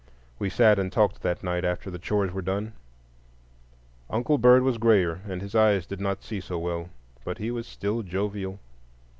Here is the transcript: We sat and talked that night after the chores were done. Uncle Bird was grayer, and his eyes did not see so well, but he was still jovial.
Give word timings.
We 0.39 0.49
sat 0.49 0.79
and 0.79 0.91
talked 0.91 1.21
that 1.21 1.43
night 1.43 1.63
after 1.63 1.91
the 1.91 1.99
chores 1.99 2.31
were 2.31 2.41
done. 2.41 2.73
Uncle 4.09 4.39
Bird 4.39 4.63
was 4.63 4.79
grayer, 4.79 5.21
and 5.29 5.43
his 5.43 5.53
eyes 5.53 5.85
did 5.85 6.01
not 6.01 6.23
see 6.23 6.39
so 6.39 6.57
well, 6.57 6.89
but 7.23 7.37
he 7.37 7.51
was 7.51 7.67
still 7.67 8.01
jovial. 8.01 8.57